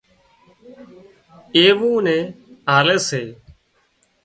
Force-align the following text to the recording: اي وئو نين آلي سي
اي 1.55 1.65
وئو 1.79 1.91
نين 2.05 2.21
آلي 2.77 2.97
سي 3.07 3.23